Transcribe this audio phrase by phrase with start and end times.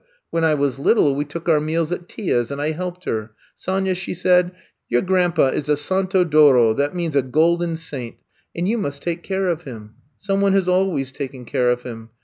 [0.31, 3.93] When I was little we took our meals at Tia's and I helped her....* Sonya,'
[3.93, 4.49] she said,
[4.89, 8.15] *your grandpa is a Santo d'Oro, that means a golden saint,
[8.55, 9.93] and you must take care of him.
[10.17, 12.09] Some one has al ways taken care of him.